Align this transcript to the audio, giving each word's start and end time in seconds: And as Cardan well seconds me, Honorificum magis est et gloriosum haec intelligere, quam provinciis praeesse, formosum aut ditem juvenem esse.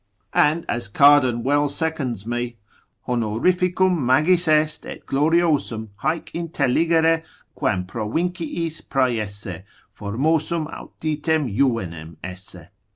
And 0.33 0.65
as 0.67 0.87
Cardan 0.87 1.43
well 1.43 1.69
seconds 1.69 2.25
me, 2.25 2.57
Honorificum 3.07 3.99
magis 4.03 4.47
est 4.47 4.83
et 4.91 5.05
gloriosum 5.05 5.89
haec 5.99 6.31
intelligere, 6.33 7.21
quam 7.53 7.85
provinciis 7.85 8.81
praeesse, 8.81 9.61
formosum 9.95 10.65
aut 10.73 10.99
ditem 10.99 11.55
juvenem 11.55 12.17
esse. 12.23 12.69